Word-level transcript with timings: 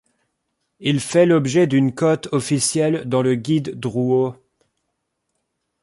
Il 0.79 0.99
fait 0.99 1.27
l'objet 1.27 1.67
d'une 1.67 1.93
cote 1.93 2.27
officielle 2.31 3.07
dans 3.07 3.21
le 3.21 3.35
Guide 3.35 3.79
Drouot. 3.79 4.35